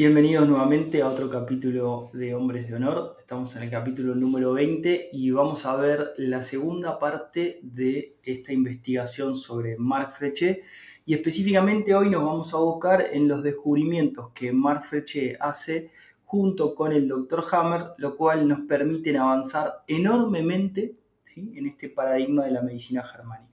[0.00, 3.16] Bienvenidos nuevamente a otro capítulo de Hombres de Honor.
[3.18, 8.54] Estamos en el capítulo número 20 y vamos a ver la segunda parte de esta
[8.54, 10.62] investigación sobre Marc Frechet
[11.04, 15.90] y específicamente hoy nos vamos a abocar en los descubrimientos que Marc Frechet hace
[16.24, 17.44] junto con el Dr.
[17.52, 20.94] Hammer, lo cual nos permiten avanzar enormemente
[21.36, 23.49] en este paradigma de la medicina germánica.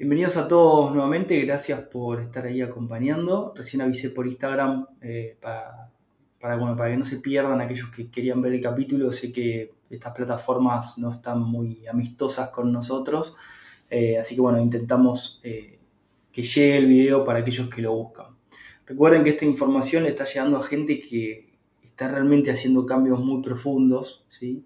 [0.00, 3.52] Bienvenidos a todos nuevamente, gracias por estar ahí acompañando.
[3.54, 5.90] Recién avisé por Instagram eh, para,
[6.40, 9.12] que no se pierdan aquellos que querían ver el capítulo.
[9.12, 13.36] Sé que estas plataformas no están muy amistosas con nosotros,
[13.90, 15.78] eh, así que bueno, intentamos eh,
[16.32, 18.28] que llegue el video para aquellos que lo buscan.
[18.86, 21.50] Recuerden que esta información le está llegando a gente que
[21.84, 24.64] está realmente haciendo cambios muy profundos, ¿sí?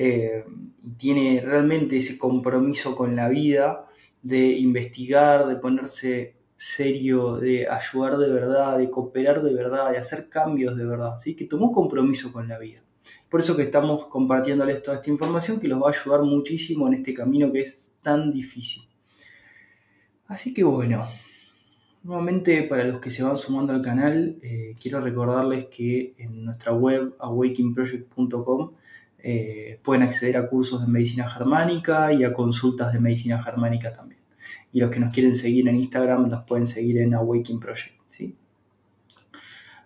[0.00, 3.87] y tiene realmente ese compromiso con la vida
[4.22, 10.28] de investigar, de ponerse serio, de ayudar de verdad, de cooperar de verdad, de hacer
[10.28, 11.34] cambios de verdad, ¿sí?
[11.36, 12.82] que tomó compromiso con la vida.
[13.28, 16.94] Por eso que estamos compartiéndoles toda esta información que los va a ayudar muchísimo en
[16.94, 18.88] este camino que es tan difícil.
[20.26, 21.06] Así que bueno,
[22.02, 26.72] nuevamente para los que se van sumando al canal, eh, quiero recordarles que en nuestra
[26.72, 28.72] web awakeningproject.com
[29.20, 34.17] eh, pueden acceder a cursos de medicina germánica y a consultas de medicina germánica también.
[34.72, 37.94] Y los que nos quieren seguir en Instagram nos pueden seguir en Awakening Project.
[38.10, 38.34] ¿sí?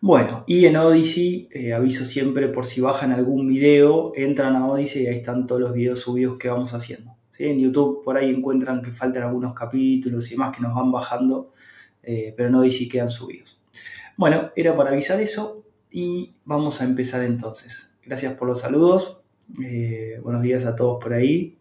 [0.00, 5.04] Bueno, y en Odyssey, eh, aviso siempre por si bajan algún video, entran a Odyssey
[5.04, 7.16] y ahí están todos los videos subidos que vamos haciendo.
[7.38, 11.52] En YouTube por ahí encuentran que faltan algunos capítulos y demás que nos van bajando,
[12.02, 13.62] eh, pero en Odyssey quedan subidos.
[14.16, 17.96] Bueno, era para avisar eso y vamos a empezar entonces.
[18.04, 19.22] Gracias por los saludos.
[19.62, 21.56] Eh, buenos días a todos por ahí.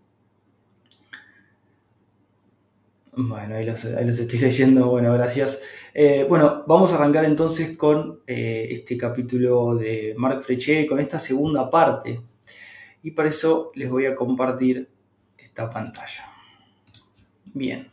[3.13, 4.87] Bueno, ahí los, estoy leyendo.
[4.89, 5.61] Bueno, gracias.
[5.93, 11.19] Eh, bueno, vamos a arrancar entonces con eh, este capítulo de Marc Frechet, con esta
[11.19, 12.21] segunda parte.
[13.03, 14.87] Y para eso les voy a compartir
[15.37, 16.25] esta pantalla.
[17.53, 17.89] Bien.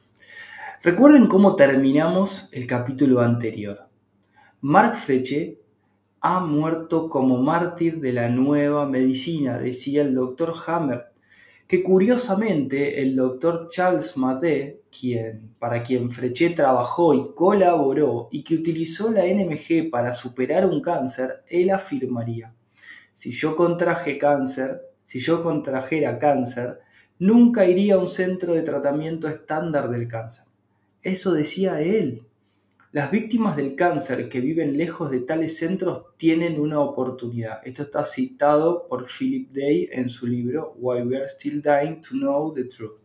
[0.82, 3.88] Recuerden cómo terminamos el capítulo anterior.
[4.60, 5.58] Marc Frechet
[6.20, 11.06] ha muerto como mártir de la nueva medicina, decía el doctor Hammer,
[11.68, 18.54] que curiosamente el doctor Charles Maté, quien, para quien Frechet trabajó y colaboró y que
[18.54, 22.54] utilizó la NMG para superar un cáncer, él afirmaría,
[23.12, 26.78] si yo contraje cáncer, si yo contrajera cáncer,
[27.18, 30.46] nunca iría a un centro de tratamiento estándar del cáncer.
[31.02, 32.27] Eso decía él.
[32.90, 37.60] Las víctimas del cáncer que viven lejos de tales centros tienen una oportunidad.
[37.62, 42.10] Esto está citado por Philip Day en su libro Why We Are Still Dying to
[42.12, 43.00] Know the Truth.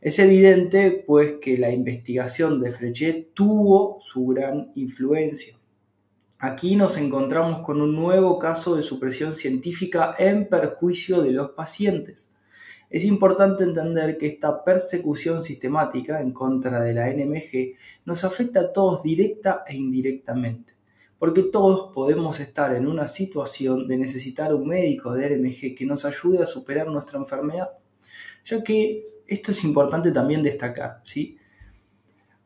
[0.00, 5.56] Es evidente, pues, que la investigación de Frechet tuvo su gran influencia.
[6.40, 12.33] Aquí nos encontramos con un nuevo caso de supresión científica en perjuicio de los pacientes.
[12.94, 17.74] Es importante entender que esta persecución sistemática en contra de la NMG
[18.04, 20.74] nos afecta a todos directa e indirectamente,
[21.18, 26.04] porque todos podemos estar en una situación de necesitar un médico de NMG que nos
[26.04, 27.70] ayude a superar nuestra enfermedad,
[28.44, 31.36] ya que esto es importante también destacar, ¿sí?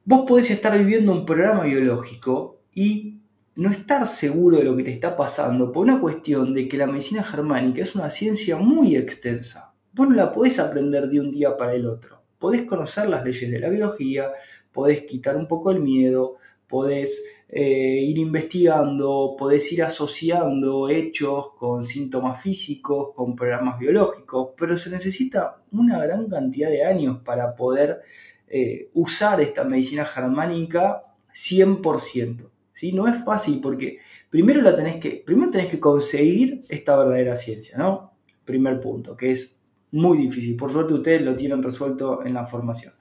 [0.03, 3.19] Vos podés estar viviendo un programa biológico y
[3.55, 6.87] no estar seguro de lo que te está pasando por una cuestión de que la
[6.87, 9.68] medicina germánica es una ciencia muy extensa
[9.99, 12.23] Vos no la podés aprender de un día para el otro.
[12.39, 14.31] Podés conocer las leyes de la biología,
[14.71, 16.37] podés quitar un poco el miedo,
[16.69, 24.77] podés eh, ir investigando, podés ir asociando hechos con síntomas físicos, con programas biológicos, pero
[24.77, 28.03] se necesita una gran cantidad de años para poder
[28.47, 31.03] eh, usar esta medicina germánica
[31.35, 32.49] 100%.
[32.73, 32.93] ¿sí?
[32.93, 33.99] No es fácil porque
[34.31, 38.13] primero, la tenés que, primero tenés que conseguir esta verdadera ciencia, ¿no?
[38.45, 39.58] Primer punto, que es
[39.93, 40.57] muy difícil.
[40.57, 42.95] Por suerte ustedes lo tienen resuelto en la formación.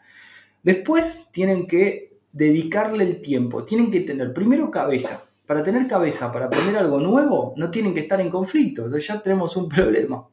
[0.64, 5.24] Después tienen que dedicarle el tiempo, tienen que tener primero cabeza.
[5.46, 8.84] Para tener cabeza, para aprender algo nuevo, no tienen que estar en conflicto.
[8.84, 10.28] Entonces ya tenemos un problema.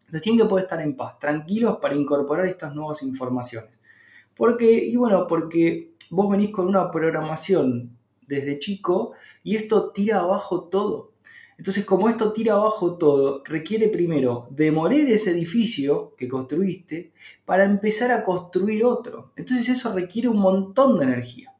[0.00, 3.70] Entonces tienen que poder estar en paz, tranquilos para incorporar estas nuevas informaciones.
[4.36, 7.96] Porque, y bueno, porque vos venís con una programación
[8.26, 9.12] desde chico
[9.42, 11.11] y esto tira abajo todo.
[11.58, 17.12] Entonces, como esto tira abajo todo, requiere primero demoler ese edificio que construiste
[17.44, 19.32] para empezar a construir otro.
[19.36, 21.52] Entonces eso requiere un montón de energía.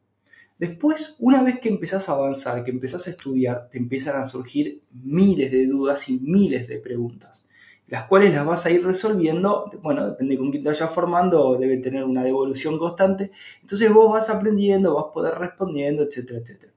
[0.59, 4.83] Después, una vez que empezás a avanzar, que empezás a estudiar, te empiezan a surgir
[4.93, 7.45] miles de dudas y miles de preguntas,
[7.89, 11.79] las cuales las vas a ir resolviendo, bueno, depende con quién te vayas formando, debe
[11.79, 16.73] tener una devolución constante, entonces vos vas aprendiendo, vas poder respondiendo, etcétera, etcétera.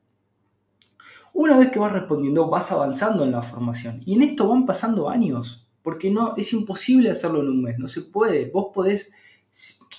[1.38, 4.00] Una vez que vas respondiendo, vas avanzando en la formación.
[4.06, 7.90] Y en esto van pasando años, porque no es imposible hacerlo en un mes, no
[7.90, 8.50] se puede.
[8.52, 9.12] Vos podés,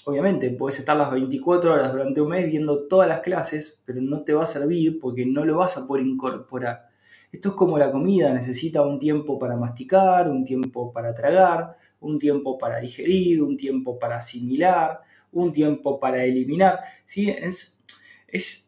[0.07, 4.23] obviamente, podés estar las 24 horas durante un mes viendo todas las clases, pero no
[4.23, 6.89] te va a servir porque no lo vas a poder incorporar.
[7.31, 12.19] Esto es como la comida, necesita un tiempo para masticar, un tiempo para tragar, un
[12.19, 16.81] tiempo para digerir, un tiempo para asimilar, un tiempo para eliminar.
[17.05, 17.29] ¿sí?
[17.29, 17.79] Es,
[18.27, 18.66] es,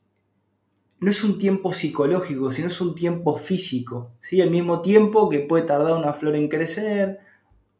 [1.00, 4.10] no es un tiempo psicológico, sino es un tiempo físico.
[4.20, 4.40] ¿sí?
[4.40, 7.20] El mismo tiempo que puede tardar una flor en crecer,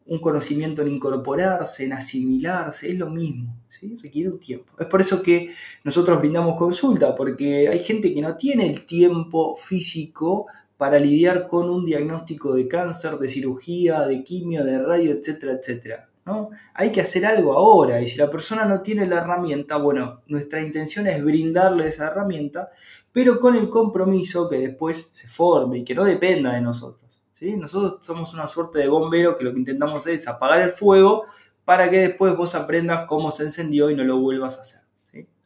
[0.07, 3.57] un conocimiento en incorporarse, en asimilarse, es lo mismo.
[3.69, 3.97] ¿sí?
[4.01, 4.73] Requiere un tiempo.
[4.79, 5.53] Es por eso que
[5.85, 11.69] nosotros brindamos consulta, porque hay gente que no tiene el tiempo físico para lidiar con
[11.69, 16.08] un diagnóstico de cáncer, de cirugía, de quimio, de radio, etcétera, etcétera.
[16.29, 16.51] ¿No?
[16.75, 20.61] Hay que hacer algo ahora y si la persona no tiene la herramienta, bueno, nuestra
[20.61, 22.69] intención es brindarle esa herramienta,
[23.11, 27.01] pero con el compromiso que después se forme y que no dependa de nosotros.
[27.41, 31.25] Nosotros somos una suerte de bombero que lo que intentamos es apagar el fuego
[31.65, 34.81] para que después vos aprendas cómo se encendió y no lo vuelvas a hacer.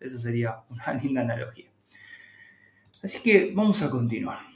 [0.00, 1.70] Esa sería una linda analogía.
[3.04, 4.51] Así que vamos a continuar.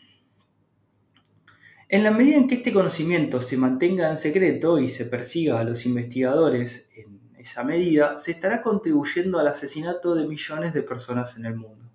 [1.88, 5.64] En la medida en que este conocimiento se mantenga en secreto y se persiga a
[5.64, 11.46] los investigadores en esa medida, se estará contribuyendo al asesinato de millones de personas en
[11.46, 11.88] el mundo.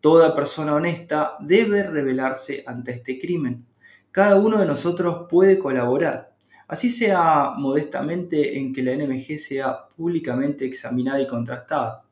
[0.00, 3.64] Toda persona honesta debe rebelarse ante este crimen.
[4.10, 6.34] Cada uno de nosotros puede colaborar,
[6.66, 12.02] así sea modestamente en que la NMG sea públicamente examinada y contrastada.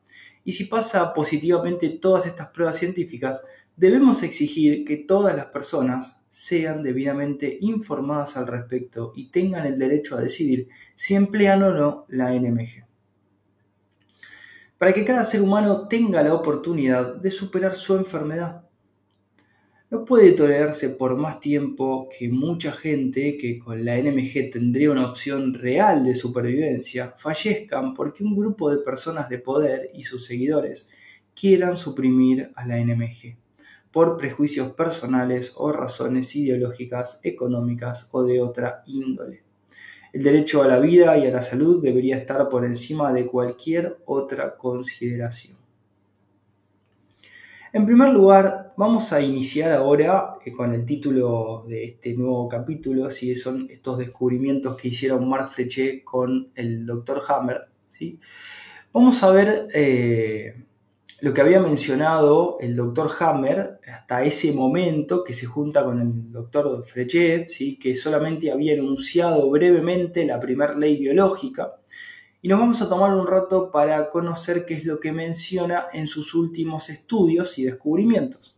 [0.45, 3.41] Y si pasa positivamente todas estas pruebas científicas,
[3.75, 10.15] debemos exigir que todas las personas, sean debidamente informadas al respecto y tengan el derecho
[10.15, 12.85] a decidir si emplean o no la NMG.
[14.77, 18.63] Para que cada ser humano tenga la oportunidad de superar su enfermedad.
[19.89, 25.09] No puede tolerarse por más tiempo que mucha gente que con la NMG tendría una
[25.09, 30.89] opción real de supervivencia fallezcan porque un grupo de personas de poder y sus seguidores
[31.35, 33.40] quieran suprimir a la NMG
[33.91, 39.43] por prejuicios personales o razones ideológicas, económicas o de otra índole.
[40.13, 43.97] El derecho a la vida y a la salud debería estar por encima de cualquier
[44.05, 45.61] otra consideración.
[47.73, 53.09] En primer lugar, vamos a iniciar ahora eh, con el título de este nuevo capítulo,
[53.09, 57.21] si son estos descubrimientos que hicieron Mark Frechet con el Dr.
[57.29, 57.69] Hammer.
[57.87, 58.19] ¿sí?
[58.91, 60.65] Vamos a ver eh,
[61.21, 66.31] lo que había mencionado el doctor Hammer hasta ese momento que se junta con el
[66.31, 67.77] doctor Frechet, ¿sí?
[67.77, 71.75] que solamente había enunciado brevemente la primera ley biológica.
[72.41, 76.07] Y nos vamos a tomar un rato para conocer qué es lo que menciona en
[76.07, 78.57] sus últimos estudios y descubrimientos.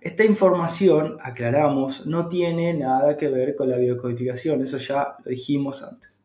[0.00, 5.84] Esta información, aclaramos, no tiene nada que ver con la biocodificación, eso ya lo dijimos
[5.84, 6.17] antes.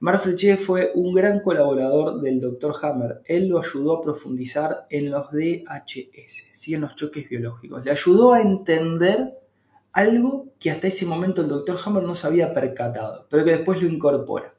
[0.00, 0.22] Mark
[0.58, 2.74] fue un gran colaborador del Dr.
[2.82, 3.22] Hammer.
[3.24, 6.74] Él lo ayudó a profundizar en los DHS, ¿sí?
[6.74, 7.84] en los choques biológicos.
[7.84, 9.38] Le ayudó a entender
[9.92, 11.78] algo que hasta ese momento el Dr.
[11.84, 14.54] Hammer no se había percatado, pero que después lo incorpora.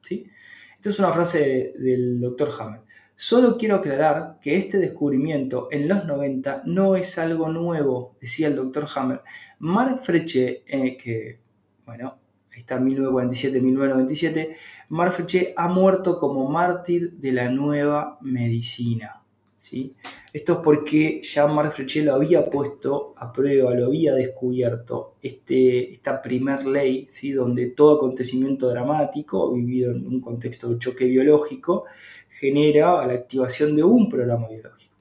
[0.00, 0.26] ¿sí?
[0.74, 2.50] Esta es una frase del Dr.
[2.58, 2.80] Hammer.
[3.14, 8.56] Solo quiero aclarar que este descubrimiento en los 90 no es algo nuevo, decía el
[8.56, 8.86] Dr.
[8.96, 9.20] Hammer.
[9.60, 11.38] Mark Freche, eh, que,
[11.84, 12.18] bueno,
[12.52, 14.56] ahí está 1947-1997,
[14.90, 19.22] Marfeche ha muerto como mártir de la nueva medicina.
[19.58, 19.94] ¿sí?
[20.32, 26.20] Esto es porque ya Marfeche lo había puesto a prueba, lo había descubierto, este, esta
[26.20, 27.32] primer ley, ¿sí?
[27.32, 31.84] donde todo acontecimiento dramático, vivido en un contexto de choque biológico,
[32.28, 34.92] genera la activación de un programa biológico.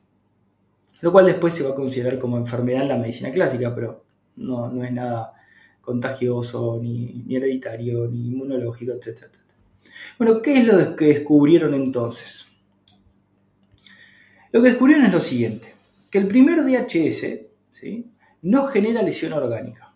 [1.01, 4.05] Lo cual después se va a considerar como enfermedad en la medicina clásica, pero
[4.35, 5.33] no, no es nada
[5.81, 9.25] contagioso, ni, hereditario, ni inmunológico, etc.
[10.17, 12.47] Bueno, ¿qué es lo que descubrieron entonces?
[14.51, 15.73] Lo que descubrieron es lo siguiente,
[16.09, 17.25] que el primer DHS
[17.71, 18.11] ¿sí?
[18.41, 19.93] no genera lesión orgánica.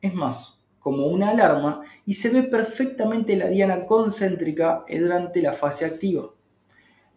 [0.00, 5.84] Es más, como una alarma y se ve perfectamente la diana concéntrica durante la fase
[5.84, 6.30] activa.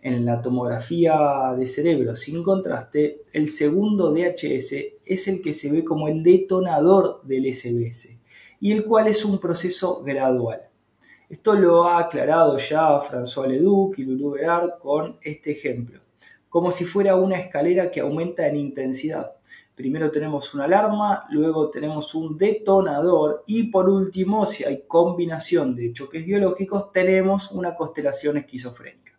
[0.04, 4.74] En la tomografía de cerebro sin contraste, el segundo DHS
[5.06, 8.20] es el que se ve como el detonador del SBS
[8.60, 10.62] y el cual es un proceso gradual.
[11.30, 16.00] Esto lo ha aclarado ya François Leduc y Lulu Berard con este ejemplo,
[16.50, 19.34] como si fuera una escalera que aumenta en intensidad.
[19.76, 25.94] Primero tenemos una alarma, luego tenemos un detonador y por último, si hay combinación de
[25.94, 29.11] choques biológicos, tenemos una constelación esquizofrénica.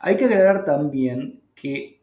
[0.00, 1.96] Hay que aclarar también que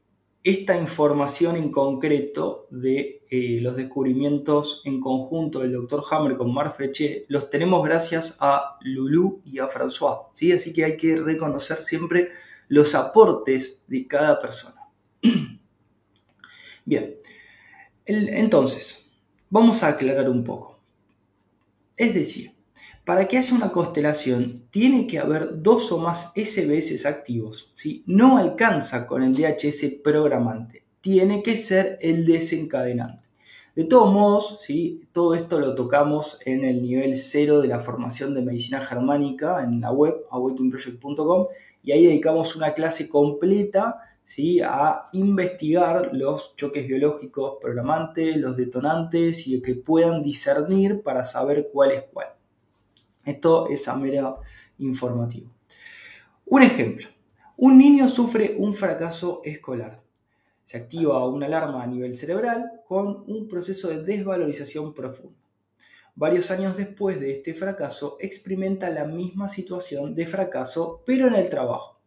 [0.44, 6.04] esta información en concreto de eh, los descubrimientos en conjunto del Dr.
[6.12, 10.28] Hammer con Marc Frechet los tenemos gracias a Lulu y a François.
[10.34, 10.52] ¿sí?
[10.52, 12.30] Así que hay que reconocer siempre
[12.68, 14.82] los aportes de cada persona.
[16.86, 17.16] Bien,
[18.06, 19.10] entonces,
[19.50, 20.78] vamos a aclarar un poco.
[21.96, 22.52] Es decir,
[23.06, 27.72] para que haya una constelación, tiene que haber dos o más SBS activos.
[27.76, 28.04] ¿sí?
[28.06, 33.28] No alcanza con el DHS programante, tiene que ser el desencadenante.
[33.76, 35.02] De todos modos, ¿sí?
[35.12, 39.82] todo esto lo tocamos en el nivel cero de la formación de medicina germánica en
[39.82, 41.48] la web awakeningproject.com
[41.84, 44.62] y ahí dedicamos una clase completa ¿sí?
[44.62, 51.92] a investigar los choques biológicos programantes, los detonantes y que puedan discernir para saber cuál
[51.92, 52.28] es cuál.
[53.26, 54.36] Esto es a mera
[54.80, 55.50] informativo.
[56.46, 57.08] Un ejemplo.
[57.58, 60.02] Un niño sufre un fracaso escolar.
[60.66, 65.38] Se activa una alarma a nivel cerebral con un proceso de desvalorización profunda.
[66.16, 71.50] Varios años después de este fracaso, experimenta la misma situación de fracaso, pero en el
[71.50, 72.00] trabajo.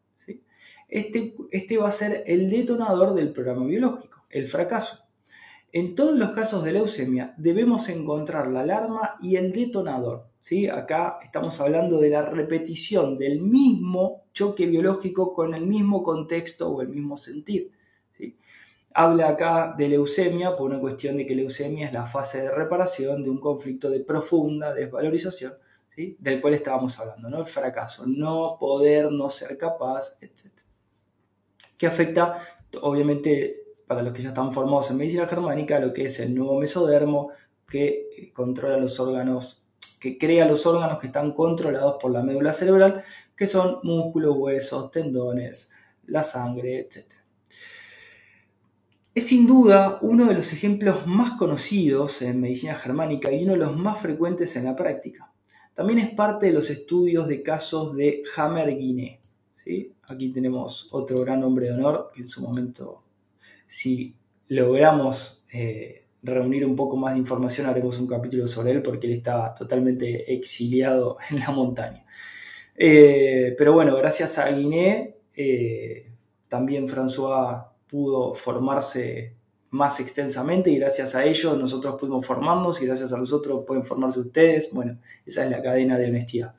[0.89, 5.01] Este, este va a ser el detonador del programa biológico, el fracaso.
[5.73, 10.29] En todos los casos de leucemia debemos encontrar la alarma y el detonador.
[10.47, 10.69] ¿Sí?
[10.69, 16.83] Acá estamos hablando de la repetición del mismo choque biológico con el mismo contexto o
[16.83, 17.73] el mismo sentir.
[18.95, 23.25] Habla acá de leucemia por una cuestión de que leucemia es la fase de reparación
[23.25, 25.55] de un conflicto de profunda desvalorización,
[25.97, 27.41] del cual estábamos hablando, ¿no?
[27.41, 30.53] el fracaso, no poder, no ser capaz, etc.
[31.77, 32.39] Que afecta,
[32.83, 36.61] obviamente, para los que ya están formados en medicina germánica, lo que es el nuevo
[36.61, 37.33] mesodermo,
[37.69, 39.66] que controla los órganos
[40.07, 43.03] que crea los órganos que están controlados por la médula cerebral,
[43.35, 45.73] que son músculos, huesos, tendones,
[46.07, 47.07] la sangre, etc.
[49.13, 53.59] Es sin duda uno de los ejemplos más conocidos en medicina germánica y uno de
[53.59, 55.33] los más frecuentes en la práctica.
[55.75, 59.19] También es parte de los estudios de casos de Hammer-Guinea.
[60.09, 63.03] Aquí tenemos otro gran hombre de honor que en su momento,
[63.67, 64.15] si
[64.47, 69.15] logramos eh, reunir un poco más de información, haremos un capítulo sobre él porque él
[69.15, 72.05] está totalmente exiliado en la montaña.
[72.75, 76.11] Eh, pero bueno, gracias a Guiné, eh,
[76.49, 79.35] también François pudo formarse
[79.71, 83.85] más extensamente y gracias a ellos nosotros pudimos formarnos y gracias a los otros pueden
[83.85, 84.71] formarse ustedes.
[84.73, 86.55] Bueno, esa es la cadena de honestidad.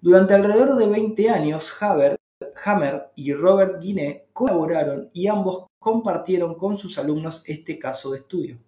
[0.00, 2.16] Durante alrededor de 20 años, Haber,
[2.64, 8.58] Hammer y Robert Guiné colaboraron y ambos compartieron con sus alumnos este caso de estudio.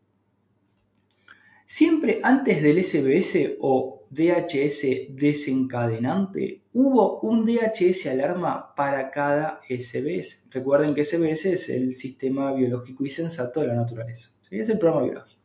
[1.67, 10.45] Siempre antes del SBS o DHS desencadenante, hubo un DHS alarma para cada SBS.
[10.51, 14.29] Recuerden que SBS es el sistema biológico y sensato de la naturaleza.
[14.51, 15.41] Es el programa biológico.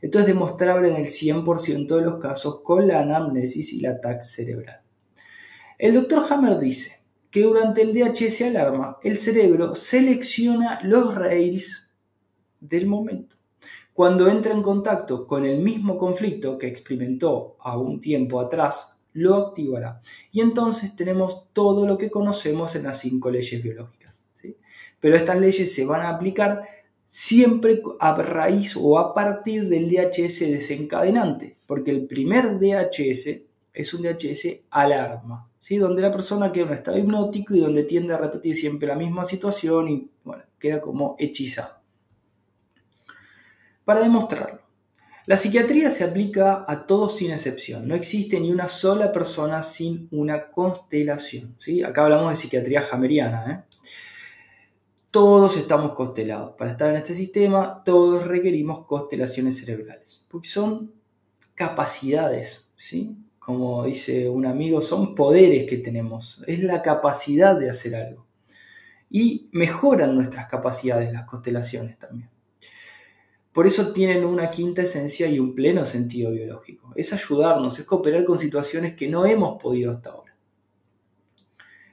[0.00, 4.22] Esto es demostrable en el 100% de los casos con la anamnesis y la TAC
[4.22, 4.82] cerebral.
[5.78, 11.90] El doctor Hammer dice que durante el DHS alarma, el cerebro selecciona los rails
[12.60, 13.39] del momento
[13.92, 19.34] cuando entra en contacto con el mismo conflicto que experimentó a un tiempo atrás, lo
[19.34, 20.00] activará.
[20.30, 24.22] Y entonces tenemos todo lo que conocemos en las cinco leyes biológicas.
[25.00, 26.62] Pero estas leyes se van a aplicar
[27.06, 33.40] siempre a raíz o a partir del DHS desencadenante, porque el primer DHS
[33.72, 38.14] es un DHS alarma, donde la persona queda en un estado hipnótico y donde tiende
[38.14, 40.10] a repetir siempre la misma situación y
[40.58, 41.79] queda como hechizado
[43.90, 44.60] para demostrarlo.
[45.26, 47.88] La psiquiatría se aplica a todos sin excepción.
[47.88, 51.56] No existe ni una sola persona sin una constelación.
[51.58, 51.82] ¿sí?
[51.82, 53.50] Acá hablamos de psiquiatría hameriana.
[53.50, 53.76] ¿eh?
[55.10, 56.52] Todos estamos constelados.
[56.56, 60.24] Para estar en este sistema, todos requerimos constelaciones cerebrales.
[60.28, 60.92] Porque son
[61.56, 62.68] capacidades.
[62.76, 63.16] ¿sí?
[63.40, 66.44] Como dice un amigo, son poderes que tenemos.
[66.46, 68.24] Es la capacidad de hacer algo.
[69.10, 72.30] Y mejoran nuestras capacidades las constelaciones también.
[73.52, 76.92] Por eso tienen una quinta esencia y un pleno sentido biológico.
[76.94, 80.30] Es ayudarnos, es cooperar con situaciones que no hemos podido hasta ahora.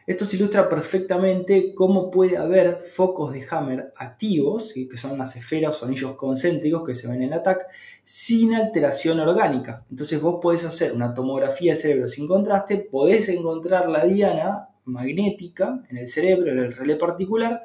[0.07, 5.83] Esto se ilustra perfectamente cómo puede haber focos de Hammer activos, que son las esferas
[5.83, 7.65] o anillos concéntricos que se ven en la TAC,
[8.03, 9.83] sin alteración orgánica.
[9.89, 15.83] Entonces vos podés hacer una tomografía de cerebro sin contraste, podés encontrar la diana magnética
[15.89, 17.63] en el cerebro, en el relé particular,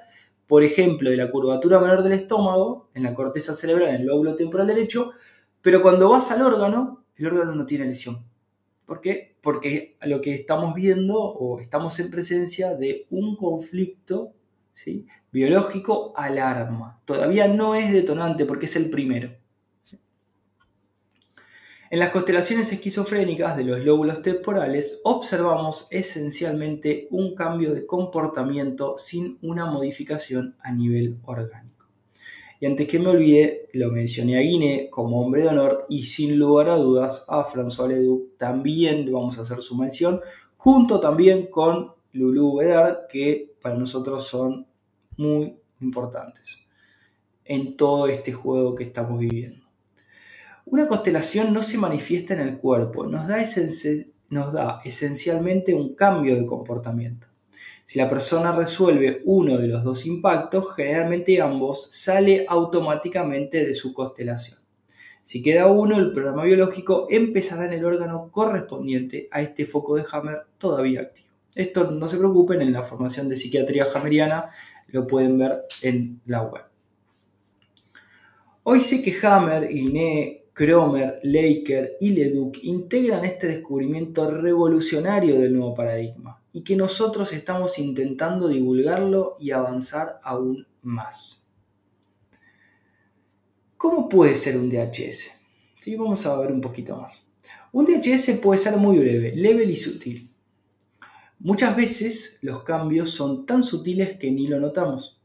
[0.53, 4.37] por ejemplo, de la curvatura menor del estómago, en la corteza cerebral, en el lóbulo
[4.37, 5.13] temporal derecho,
[5.63, 8.27] pero cuando vas al órgano, el órgano no tiene lesión.
[8.85, 9.35] ¿Por qué?
[9.41, 14.35] Porque lo que estamos viendo o estamos en presencia de un conflicto
[14.75, 15.07] ¿sí?
[15.31, 17.01] biológico alarma.
[17.07, 19.35] Todavía no es detonante porque es el primero.
[21.93, 29.37] En las constelaciones esquizofrénicas de los lóbulos temporales observamos esencialmente un cambio de comportamiento sin
[29.43, 31.85] una modificación a nivel orgánico.
[32.61, 36.39] Y antes que me olvide, lo mencioné a Guinea como hombre de honor y sin
[36.39, 40.23] lugar a dudas a François Leduc también le vamos a hacer su mención,
[40.57, 44.67] junto también con Lulu Bedard, que para nosotros son
[45.19, 46.59] muy importantes
[47.45, 49.62] en todo este juego que estamos viviendo.
[50.73, 57.27] Una constelación no se manifiesta en el cuerpo, nos da, esencialmente un cambio de comportamiento.
[57.85, 63.93] Si la persona resuelve uno de los dos impactos, generalmente ambos sale automáticamente de su
[63.93, 64.61] constelación.
[65.23, 70.07] Si queda uno, el programa biológico empezará en el órgano correspondiente a este foco de
[70.11, 71.29] Hammer todavía activo.
[71.55, 74.49] Esto no se preocupen, en la formación de psiquiatría hammeriana
[74.87, 76.65] lo pueden ver en la web.
[78.63, 85.75] Hoy sé que Hammer, Guinea, Cromer, Laker y Leduc integran este descubrimiento revolucionario del nuevo
[85.75, 91.49] paradigma y que nosotros estamos intentando divulgarlo y avanzar aún más.
[93.79, 95.31] ¿Cómo puede ser un DHS?
[95.81, 95.97] ¿Sí?
[95.97, 97.25] Vamos a ver un poquito más.
[97.73, 100.31] Un DHS puede ser muy breve, level y sutil.
[101.39, 105.22] Muchas veces los cambios son tan sutiles que ni lo notamos.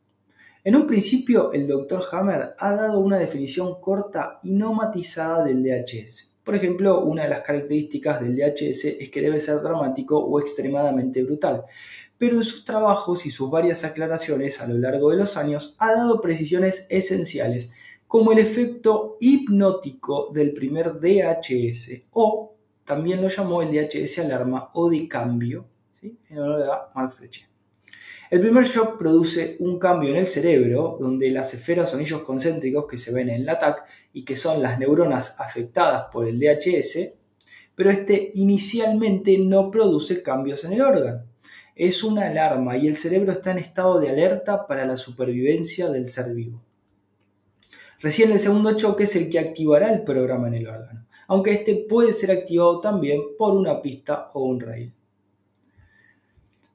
[0.67, 2.03] En un principio, el Dr.
[2.12, 6.30] Hammer ha dado una definición corta y no matizada del DHS.
[6.43, 11.23] Por ejemplo, una de las características del DHS es que debe ser dramático o extremadamente
[11.23, 11.63] brutal,
[12.17, 15.93] pero en sus trabajos y sus varias aclaraciones a lo largo de los años ha
[15.93, 17.71] dado precisiones esenciales,
[18.06, 24.89] como el efecto hipnótico del primer DHS, o también lo llamó el DHS alarma o
[24.89, 25.65] de cambio,
[26.01, 27.47] en honor a Mark Fletcher.
[28.30, 32.86] El primer shock produce un cambio en el cerebro, donde las esferas o anillos concéntricos
[32.86, 37.13] que se ven en la TAC y que son las neuronas afectadas por el DHS,
[37.74, 41.24] pero este inicialmente no produce cambios en el órgano.
[41.74, 46.10] Es una alarma y el cerebro está en estado de alerta para la supervivencia del
[46.10, 46.62] ser vivo.
[48.02, 51.86] Recién el segundo choque es el que activará el programa en el órgano, aunque este
[51.88, 54.96] puede ser activado también por una pista o un rail.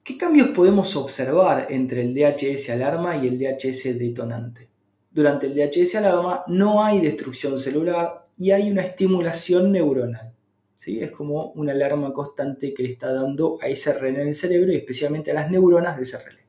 [0.05, 4.69] ¿Qué cambios podemos observar entre el DHS alarma y el DHS detonante?
[5.13, 10.35] Durante el DHS alarma no hay destrucción celular y hay una estimulación neuronal.
[10.77, 10.99] ¿sí?
[10.99, 14.73] Es como una alarma constante que le está dando a ese relé en el cerebro
[14.73, 16.43] y especialmente a las neuronas de ese relé.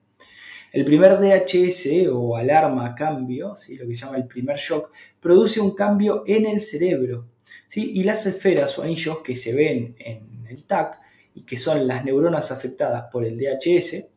[0.72, 3.76] El primer DHS o alarma cambio, ¿sí?
[3.76, 7.28] lo que se llama el primer shock, produce un cambio en el cerebro.
[7.68, 7.92] ¿sí?
[7.94, 11.03] Y las esferas o anillos que se ven en el TAC
[11.34, 14.14] y que son las neuronas afectadas por el DHS,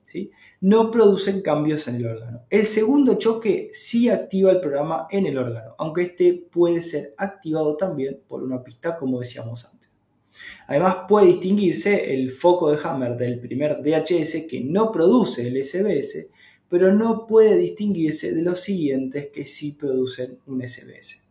[0.61, 2.43] no producen cambios en el órgano.
[2.49, 7.77] El segundo choque sí activa el programa en el órgano, aunque este puede ser activado
[7.77, 9.91] también por una pista como decíamos antes.
[10.67, 16.29] Además puede distinguirse el foco de Hammer del primer DHS que no produce el SBS,
[16.69, 21.26] pero no puede distinguirse de los siguientes que sí producen un SBS.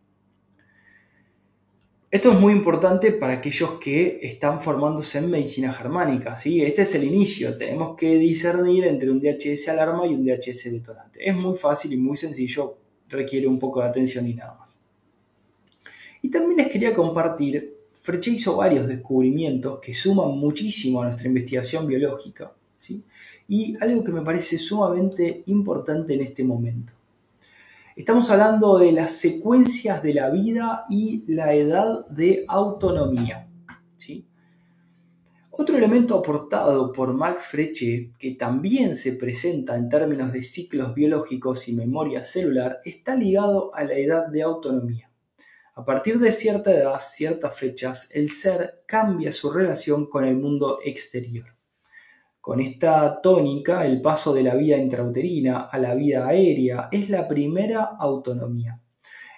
[2.08, 6.36] Esto es muy importante para aquellos que están formándose en medicina germánica.
[6.36, 6.62] ¿sí?
[6.62, 7.58] Este es el inicio.
[7.58, 11.28] Tenemos que discernir entre un DHS alarma y un DHS detonante.
[11.28, 12.78] Es muy fácil y muy sencillo.
[13.08, 14.78] Requiere un poco de atención y nada más.
[16.22, 21.88] Y también les quería compartir, Freche hizo varios descubrimientos que suman muchísimo a nuestra investigación
[21.88, 22.52] biológica.
[23.48, 26.92] Y algo que me parece sumamente importante en este momento.
[27.96, 33.48] Estamos hablando de las secuencias de la vida y la edad de autonomía.
[33.96, 34.28] ¿sí?
[35.50, 41.68] Otro elemento aportado por Mark Freche, que también se presenta en términos de ciclos biológicos
[41.68, 45.10] y memoria celular, está ligado a la edad de autonomía.
[45.74, 50.80] A partir de cierta edad, ciertas fechas, el ser cambia su relación con el mundo
[50.84, 51.55] exterior.
[52.46, 57.26] Con esta tónica, el paso de la vida intrauterina a la vida aérea es la
[57.26, 58.80] primera autonomía.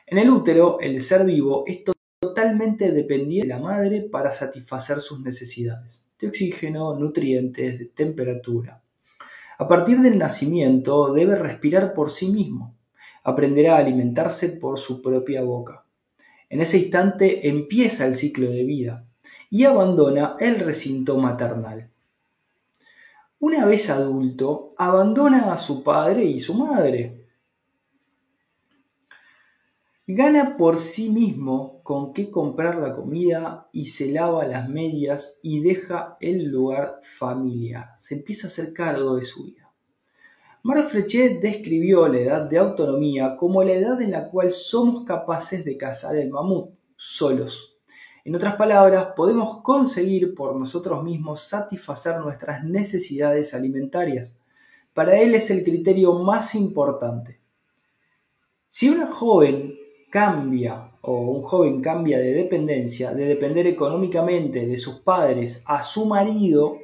[0.06, 1.84] En el útero, el ser vivo es
[2.20, 8.82] totalmente dependiente de la madre para satisfacer sus necesidades de oxígeno, nutrientes, de temperatura.
[9.56, 12.76] A partir del nacimiento debe respirar por sí mismo,
[13.24, 15.86] aprenderá a alimentarse por su propia boca.
[16.50, 19.06] En ese instante empieza el ciclo de vida
[19.48, 21.90] y abandona el recinto maternal.
[23.40, 27.24] Una vez adulto, abandona a su padre y su madre.
[30.08, 35.60] Gana por sí mismo con qué comprar la comida y se lava las medias y
[35.60, 37.90] deja el lugar familiar.
[37.98, 39.70] Se empieza a hacer cargo de su vida.
[40.64, 45.64] Marc Frechet describió la edad de autonomía como la edad en la cual somos capaces
[45.64, 47.77] de cazar el mamut solos.
[48.28, 54.38] En otras palabras, podemos conseguir por nosotros mismos satisfacer nuestras necesidades alimentarias.
[54.92, 57.40] Para él es el criterio más importante.
[58.68, 59.74] Si una joven
[60.10, 66.04] cambia o un joven cambia de dependencia, de depender económicamente de sus padres a su
[66.04, 66.76] marido,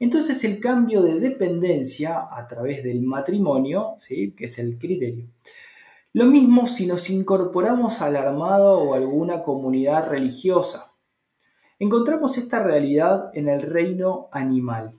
[0.00, 4.32] entonces el cambio de dependencia a través del matrimonio, ¿sí?
[4.36, 5.28] que es el criterio.
[6.12, 10.87] Lo mismo si nos incorporamos al armado o alguna comunidad religiosa.
[11.80, 14.94] Encontramos esta realidad en el reino animal.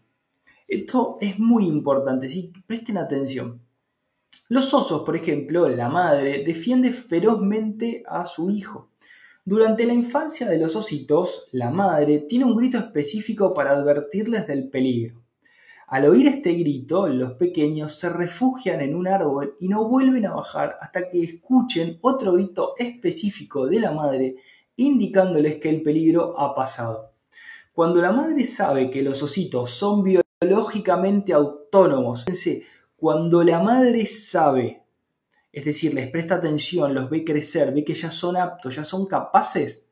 [0.66, 2.54] Esto es muy importante, ¿sí?
[2.68, 3.60] presten atención.
[4.48, 8.92] Los osos, por ejemplo, la madre defiende ferozmente a su hijo.
[9.44, 14.70] Durante la infancia de los ositos, la madre tiene un grito específico para advertirles del
[14.70, 15.22] peligro.
[15.88, 20.36] Al oír este grito, los pequeños se refugian en un árbol y no vuelven a
[20.36, 24.36] bajar hasta que escuchen otro grito específico de la madre
[24.80, 27.12] indicándoles que el peligro ha pasado.
[27.74, 32.26] Cuando la madre sabe que los ositos son biológicamente autónomos,
[32.96, 34.84] cuando la madre sabe,
[35.52, 39.06] es decir, les presta atención, los ve crecer, ve que ya son aptos, ya son
[39.06, 39.86] capaces,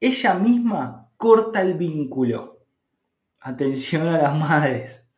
[0.00, 2.60] ella misma corta el vínculo.
[3.40, 5.08] Atención a las madres.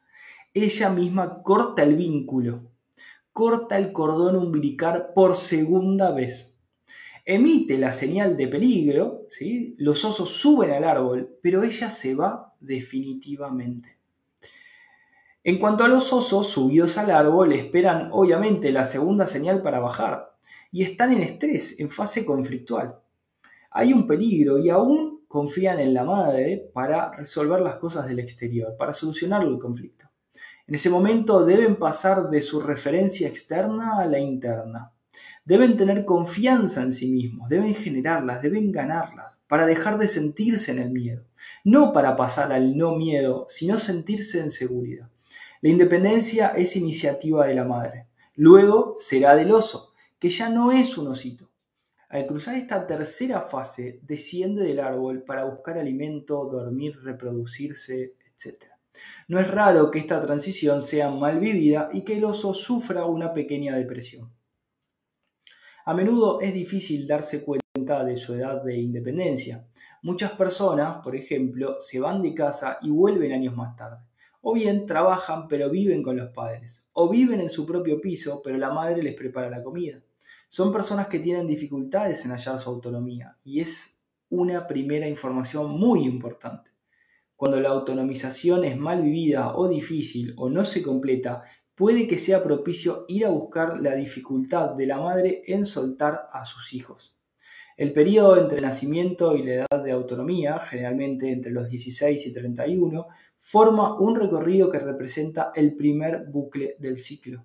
[0.54, 2.70] Ella misma corta el vínculo,
[3.32, 6.57] corta el cordón umbilical por segunda vez.
[7.30, 9.74] Emite la señal de peligro, ¿sí?
[9.76, 13.98] los osos suben al árbol, pero ella se va definitivamente.
[15.44, 20.38] En cuanto a los osos subidos al árbol, esperan obviamente la segunda señal para bajar
[20.72, 22.98] y están en estrés, en fase conflictual.
[23.72, 28.74] Hay un peligro y aún confían en la madre para resolver las cosas del exterior,
[28.78, 30.08] para solucionar el conflicto.
[30.66, 34.94] En ese momento deben pasar de su referencia externa a la interna.
[35.48, 40.78] Deben tener confianza en sí mismos, deben generarlas, deben ganarlas, para dejar de sentirse en
[40.78, 41.24] el miedo.
[41.64, 45.08] No para pasar al no miedo, sino sentirse en seguridad.
[45.62, 48.08] La independencia es iniciativa de la madre.
[48.34, 51.50] Luego será del oso, que ya no es un osito.
[52.10, 58.64] Al cruzar esta tercera fase, desciende del árbol para buscar alimento, dormir, reproducirse, etc.
[59.28, 63.32] No es raro que esta transición sea mal vivida y que el oso sufra una
[63.32, 64.30] pequeña depresión.
[65.88, 69.66] A menudo es difícil darse cuenta de su edad de independencia.
[70.02, 74.04] Muchas personas, por ejemplo, se van de casa y vuelven años más tarde.
[74.42, 76.84] O bien trabajan pero viven con los padres.
[76.92, 79.98] O viven en su propio piso pero la madre les prepara la comida.
[80.50, 83.98] Son personas que tienen dificultades en hallar su autonomía y es
[84.28, 86.70] una primera información muy importante.
[87.34, 91.44] Cuando la autonomización es mal vivida o difícil o no se completa,
[91.78, 96.44] puede que sea propicio ir a buscar la dificultad de la madre en soltar a
[96.44, 97.16] sus hijos.
[97.76, 102.32] El periodo entre el nacimiento y la edad de autonomía, generalmente entre los 16 y
[102.32, 107.44] 31, forma un recorrido que representa el primer bucle del ciclo.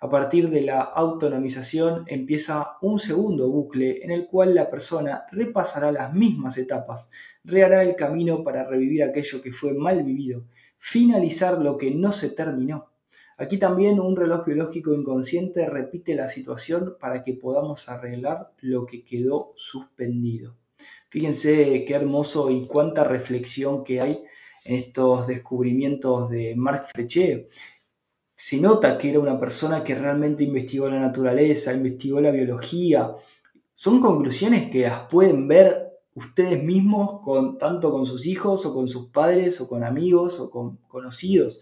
[0.00, 5.90] A partir de la autonomización empieza un segundo bucle en el cual la persona repasará
[5.90, 7.08] las mismas etapas,
[7.42, 10.44] rehará el camino para revivir aquello que fue mal vivido,
[10.78, 12.92] finalizar lo que no se terminó
[13.38, 19.04] Aquí también un reloj biológico inconsciente repite la situación para que podamos arreglar lo que
[19.04, 20.56] quedó suspendido.
[21.10, 24.18] Fíjense qué hermoso y cuánta reflexión que hay
[24.64, 27.50] en estos descubrimientos de Marc Frechet.
[28.34, 33.14] Se nota que era una persona que realmente investigó la naturaleza, investigó la biología.
[33.74, 37.20] Son conclusiones que las pueden ver ustedes mismos
[37.58, 41.60] tanto con sus hijos o con sus padres o con amigos o con conocidos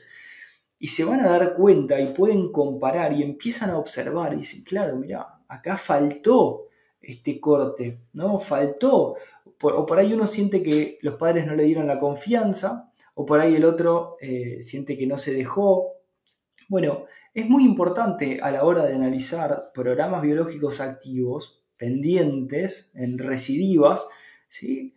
[0.85, 4.65] y se van a dar cuenta y pueden comparar y empiezan a observar y dicen,
[4.65, 6.67] claro, mira, acá faltó
[7.01, 8.39] este corte, ¿no?
[8.39, 9.17] Faltó.
[9.63, 13.41] o por ahí uno siente que los padres no le dieron la confianza, o por
[13.41, 15.95] ahí el otro eh, siente que no se dejó.
[16.69, 24.07] Bueno, es muy importante a la hora de analizar programas biológicos activos pendientes en recidivas,
[24.49, 24.93] ¿sí?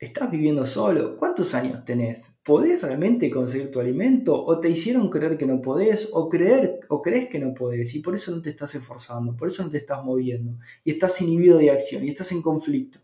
[0.00, 1.16] ¿Estás viviendo solo?
[1.16, 2.38] ¿Cuántos años tenés?
[2.44, 4.44] ¿Podés realmente conseguir tu alimento?
[4.44, 6.08] ¿O te hicieron creer que no podés?
[6.12, 7.92] ¿O, creer, o crees que no podés?
[7.96, 10.56] Y por eso no te estás esforzando, por eso no te estás moviendo.
[10.84, 13.00] Y estás inhibido de acción y estás en conflicto.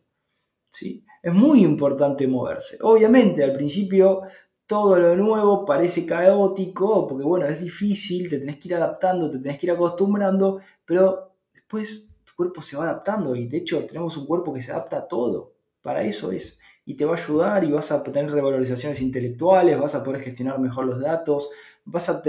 [0.68, 1.04] ¿Sí?
[1.20, 2.78] Es muy importante moverse.
[2.80, 4.22] Obviamente, al principio
[4.64, 9.40] todo lo nuevo parece caótico, porque bueno, es difícil, te tenés que ir adaptando, te
[9.40, 14.16] tenés que ir acostumbrando, pero después tu cuerpo se va adaptando y de hecho tenemos
[14.16, 15.54] un cuerpo que se adapta a todo.
[15.82, 19.94] Para eso es y te va a ayudar y vas a tener revalorizaciones intelectuales, vas
[19.94, 21.50] a poder gestionar mejor los datos,
[21.84, 22.22] vas a,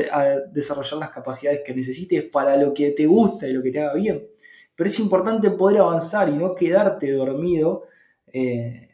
[0.51, 3.95] desarrollar las capacidades que necesites para lo que te gusta y lo que te haga
[3.95, 4.25] bien.
[4.75, 7.83] Pero es importante poder avanzar y no quedarte dormido
[8.27, 8.89] eh,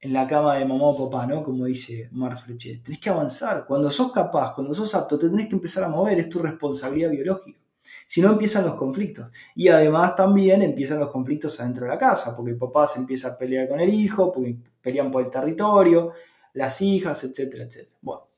[0.00, 1.42] en la cama de mamá o papá, ¿no?
[1.42, 2.82] Como dice Mark Frechet.
[2.82, 3.64] Tenés que avanzar.
[3.66, 6.18] Cuando sos capaz, cuando sos apto, te tenés que empezar a mover.
[6.18, 7.61] Es tu responsabilidad biológica.
[8.06, 9.30] Si no, empiezan los conflictos.
[9.54, 13.28] Y además también empiezan los conflictos adentro de la casa, porque el papá se empieza
[13.28, 16.12] a pelear con el hijo, porque pelean por el territorio,
[16.54, 17.96] las hijas, etcétera, etcétera.
[18.00, 18.28] Bueno.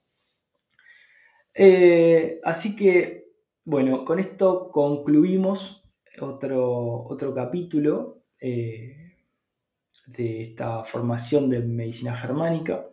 [1.55, 3.33] Eh, así que,
[3.65, 5.85] bueno, con esto concluimos
[6.21, 8.23] otro, otro capítulo.
[8.41, 9.05] Eh,
[10.07, 12.87] de esta formación de medicina germánica.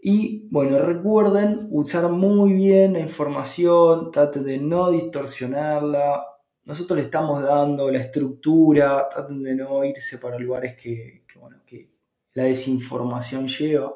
[0.00, 6.24] Y bueno, recuerden usar muy bien la información, traten de no distorsionarla.
[6.64, 11.90] Nosotros le estamos dando la estructura, traten de no irse para lugares que, bueno, que
[12.34, 13.92] la desinformación lleva.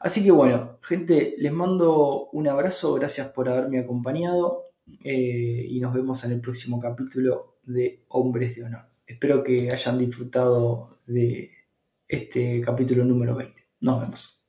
[0.00, 4.64] Así que bueno, gente, les mando un abrazo, gracias por haberme acompañado
[5.02, 8.84] eh, y nos vemos en el próximo capítulo de Hombres de Honor.
[9.06, 11.50] Espero que hayan disfrutado de
[12.06, 13.66] este capítulo número 20.
[13.80, 14.43] Nos vemos.